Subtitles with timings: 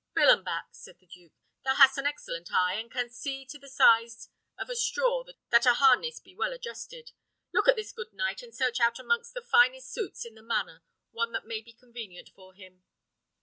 [0.15, 4.29] "Billenbach," said the duke, "thou hast an excellent eye, and canst see to the size
[4.57, 7.11] of a straw that a harness be well adjusted.
[7.53, 10.81] Look at this good knight, and search out amongst the finest suits in the manor
[11.11, 12.83] one that may be convenient for him."